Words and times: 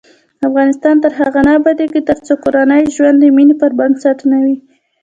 افغانستان 0.47 0.95
تر 1.03 1.11
هغو 1.19 1.41
نه 1.47 1.51
ابادیږي، 1.59 2.01
ترڅو 2.09 2.33
کورنی 2.43 2.83
ژوند 2.95 3.17
د 3.19 3.25
مینې 3.35 3.55
پر 3.61 3.71
بنسټ 3.79 4.17
نه 4.31 4.37
وي. 4.43 4.55